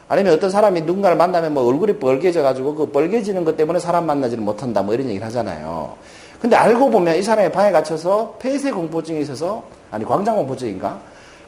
아니면 0.07 0.33
어떤 0.33 0.49
사람이 0.49 0.81
누군가를 0.81 1.15
만나면 1.15 1.53
뭐 1.53 1.63
얼굴이 1.63 1.97
뻘개져가지고 1.97 2.75
그 2.75 2.91
뻘개지는 2.91 3.45
것 3.45 3.55
때문에 3.55 3.79
사람 3.79 4.05
만나지를 4.05 4.43
못한다 4.43 4.81
뭐 4.81 4.93
이런 4.93 5.07
얘기를 5.07 5.25
하잖아요. 5.27 5.95
근데 6.41 6.55
알고 6.55 6.89
보면 6.89 7.15
이 7.15 7.21
사람이 7.21 7.51
방에 7.51 7.71
갇혀서 7.71 8.35
폐쇄 8.39 8.71
공포증이 8.71 9.21
있어서 9.21 9.63
아니 9.89 10.03
광장 10.03 10.35
공포증인가? 10.35 10.99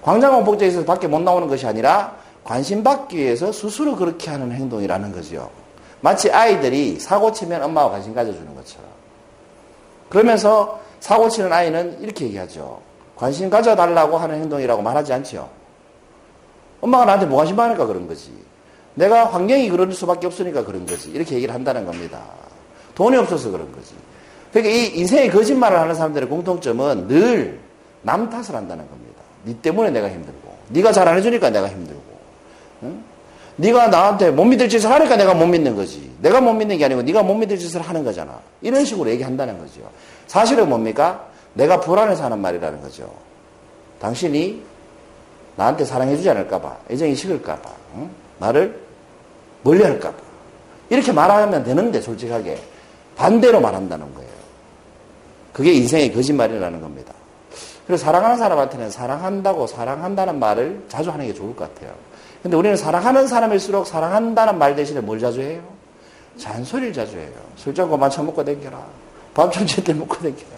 광장 0.01 0.33
공포증이 0.35 0.69
있어서 0.69 0.85
밖에 0.85 1.07
못 1.07 1.21
나오는 1.21 1.47
것이 1.47 1.65
아니라 1.65 2.15
관심 2.43 2.83
받기 2.83 3.17
위해서 3.17 3.51
스스로 3.51 3.95
그렇게 3.95 4.29
하는 4.29 4.51
행동이라는 4.51 5.11
거죠. 5.11 5.49
마치 6.03 6.29
아이들이 6.29 6.99
사고 6.99 7.31
치면 7.31 7.63
엄마가 7.63 7.91
관심 7.91 8.13
가져주는 8.13 8.53
것처럼. 8.53 8.85
그러면서 10.09 10.79
사고 10.99 11.29
치는 11.29 11.51
아이는 11.51 12.01
이렇게 12.01 12.25
얘기하죠. 12.25 12.81
관심 13.15 13.49
가져달라고 13.49 14.17
하는 14.17 14.41
행동이라고 14.41 14.81
말하지 14.81 15.13
않죠. 15.13 15.49
엄마가 16.81 17.05
나한테 17.05 17.25
뭐 17.25 17.37
관심 17.37 17.55
많으니까 17.55 17.85
그런 17.85 18.07
거지. 18.07 18.33
내가 18.95 19.25
환경이 19.25 19.69
그럴 19.69 19.91
수밖에 19.93 20.27
없으니까 20.27 20.65
그런 20.65 20.85
거지. 20.85 21.09
이렇게 21.11 21.35
얘기를 21.35 21.53
한다는 21.55 21.85
겁니다. 21.85 22.21
돈이 22.95 23.15
없어서 23.17 23.49
그런 23.49 23.71
거지. 23.71 23.95
그러니까 24.51 24.75
이 24.75 24.99
인생의 24.99 25.31
거짓말을 25.31 25.79
하는 25.79 25.95
사람들의 25.95 26.27
공통점은 26.29 27.07
늘 27.07 27.63
남 28.03 28.29
탓을 28.29 28.53
한다는 28.53 28.87
겁니다. 28.89 29.21
네 29.45 29.55
때문에 29.61 29.89
내가 29.89 30.09
힘들고, 30.09 30.53
네가 30.69 30.91
잘 30.91 31.07
안 31.07 31.17
해주니까 31.17 31.49
내가 31.49 31.69
힘들고, 31.69 32.01
응? 32.01 32.02
네가 33.55 33.87
나한테 33.87 34.31
못 34.31 34.45
믿을 34.45 34.67
짓을 34.67 34.89
하니까 34.89 35.15
내가 35.15 35.33
못 35.33 35.45
믿는 35.45 35.75
거지. 35.75 36.11
내가 36.21 36.41
못 36.41 36.53
믿는 36.53 36.77
게 36.77 36.85
아니고 36.85 37.03
네가 37.03 37.23
못 37.23 37.35
믿을 37.35 37.57
짓을 37.57 37.81
하는 37.81 38.03
거잖아. 38.03 38.39
이런 38.61 38.83
식으로 38.83 39.09
얘기한다는 39.11 39.59
거죠. 39.59 39.81
사실은 40.27 40.69
뭡니까? 40.69 41.27
내가 41.53 41.79
불안해서 41.79 42.23
하는 42.23 42.39
말이라는 42.39 42.81
거죠. 42.81 43.13
당신이 43.99 44.63
나한테 45.55 45.85
사랑해주지 45.85 46.29
않을까봐, 46.29 46.77
애정이 46.89 47.15
식을까봐, 47.15 47.69
응? 47.95 48.09
나를 48.39 48.81
멀리할까봐. 49.61 50.17
이렇게 50.89 51.11
말하면 51.11 51.63
되는데 51.63 52.01
솔직하게 52.01 52.57
반대로 53.15 53.61
말한다는 53.61 54.13
거예요. 54.15 54.29
그게 55.53 55.73
인생의 55.73 56.11
거짓말이라는 56.11 56.81
겁니다. 56.81 57.13
그래서 57.85 58.05
사랑하는 58.05 58.37
사람한테는 58.37 58.89
사랑한다고 58.89 59.67
사랑한다는 59.67 60.39
말을 60.39 60.83
자주 60.87 61.11
하는 61.11 61.27
게 61.27 61.33
좋을 61.33 61.55
것 61.55 61.73
같아요. 61.73 61.93
근데 62.43 62.57
우리는 62.57 62.75
사랑하는 62.75 63.27
사람일수록 63.27 63.87
사랑한다는 63.87 64.57
말 64.57 64.75
대신에 64.75 64.99
뭘 64.99 65.17
자주 65.17 65.41
해요? 65.41 65.63
잔소리를 66.37 66.91
자주 66.91 67.17
해요. 67.17 67.31
술잔 67.55 67.89
그만 67.89 68.09
처먹고 68.09 68.43
댕겨라. 68.43 68.85
밥좀 69.33 69.65
제때 69.65 69.93
먹고 69.93 70.15
댕겨라. 70.17 70.51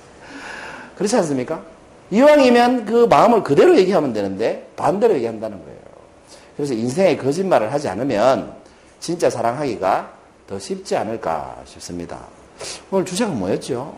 그렇지 0.98 1.15
않습니까? 1.17 1.62
이왕이면 2.10 2.86
그 2.86 3.06
마음을 3.06 3.43
그대로 3.43 3.78
얘기하면 3.78 4.13
되는데 4.13 4.67
반대로 4.76 5.13
얘기한다는 5.13 5.63
거예요. 5.63 5.80
그래서 6.58 6.74
인생에 6.74 7.17
거짓말을 7.17 7.71
하지 7.71 7.88
않으면 7.88 8.54
진짜 9.00 9.30
사랑하기가 9.30 10.12
더 10.48 10.58
쉽지 10.58 10.95
않을까 10.95 11.58
싶습니다. 11.65 12.19
오늘 12.89 13.06
주제가 13.06 13.32
뭐였죠? 13.32 13.95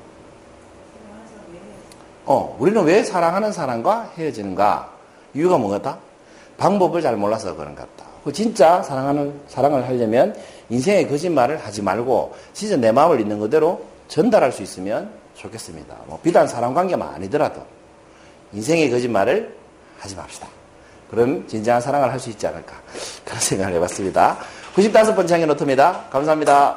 어, 2.25 2.57
우리는 2.59 2.83
왜 2.83 3.03
사랑하는 3.03 3.53
사람과 3.53 4.11
헤어지는가? 4.17 4.91
이유가 5.33 5.57
뭐겠다? 5.57 5.99
방법을 6.57 7.01
잘 7.01 7.15
몰라서 7.15 7.55
그런 7.55 7.75
것 7.75 7.81
같다. 7.81 8.09
그 8.23 8.33
진짜 8.33 8.81
사랑하는, 8.83 9.41
사랑을 9.47 9.87
하려면 9.87 10.35
인생의 10.69 11.07
거짓말을 11.07 11.57
하지 11.57 11.81
말고 11.81 12.35
진짜 12.53 12.75
내 12.75 12.91
마음을 12.91 13.19
있는 13.19 13.39
그대로 13.39 13.81
전달할 14.07 14.51
수 14.51 14.63
있으면 14.63 15.09
좋겠습니다. 15.35 15.95
뭐 16.07 16.19
비단 16.21 16.47
사랑 16.47 16.73
관계만 16.73 17.13
아니더라도 17.15 17.61
인생의 18.53 18.89
거짓말을 18.89 19.55
하지 19.99 20.15
맙시다. 20.15 20.47
그럼 21.09 21.47
진정한 21.47 21.81
사랑을 21.81 22.11
할 22.11 22.19
수 22.19 22.29
있지 22.29 22.45
않을까. 22.47 22.75
그런 23.23 23.39
생각을 23.39 23.73
해봤습니다. 23.75 24.37
95번째 24.75 25.31
향의 25.31 25.47
노트입니다. 25.47 26.05
감사합니다. 26.09 26.75